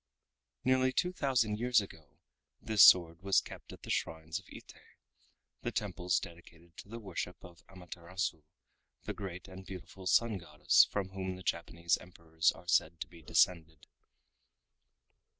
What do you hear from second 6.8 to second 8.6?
the worship of Amaterasu,